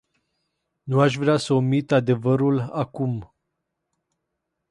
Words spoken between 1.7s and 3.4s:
adevărul acum.